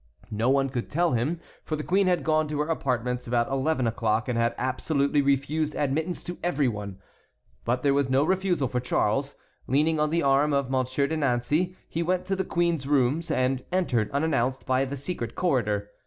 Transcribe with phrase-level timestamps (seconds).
[0.31, 3.85] No one could tell him, for the queen had gone to her apartments about eleven
[3.85, 6.97] o'clock and had absolutely refused admittance to every one.
[7.65, 9.35] But there was no refusal for Charles.
[9.67, 13.63] Leaning on the arm of Monsieur de Nancey, he went to the queen's rooms and
[13.71, 15.91] entered unannounced by the secret corridor.